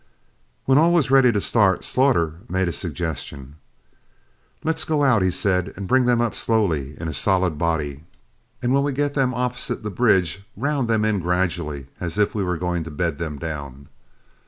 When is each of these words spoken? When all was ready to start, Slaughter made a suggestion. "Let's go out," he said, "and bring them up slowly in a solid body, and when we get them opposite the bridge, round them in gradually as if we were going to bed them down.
When 0.65 0.79
all 0.79 0.91
was 0.91 1.11
ready 1.11 1.31
to 1.31 1.39
start, 1.39 1.83
Slaughter 1.83 2.37
made 2.49 2.67
a 2.67 2.71
suggestion. 2.71 3.57
"Let's 4.63 4.83
go 4.83 5.03
out," 5.03 5.21
he 5.21 5.29
said, 5.29 5.73
"and 5.75 5.87
bring 5.87 6.05
them 6.05 6.21
up 6.21 6.33
slowly 6.33 6.95
in 6.99 7.07
a 7.07 7.13
solid 7.13 7.59
body, 7.59 8.03
and 8.63 8.73
when 8.73 8.81
we 8.81 8.93
get 8.93 9.13
them 9.13 9.31
opposite 9.35 9.83
the 9.83 9.91
bridge, 9.91 10.43
round 10.57 10.87
them 10.87 11.05
in 11.05 11.19
gradually 11.19 11.85
as 11.99 12.17
if 12.17 12.33
we 12.33 12.43
were 12.43 12.57
going 12.57 12.83
to 12.85 12.89
bed 12.89 13.19
them 13.19 13.37
down. 13.37 13.89